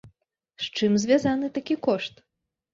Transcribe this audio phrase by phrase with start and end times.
[0.63, 2.15] З чым звязаны такі кошт?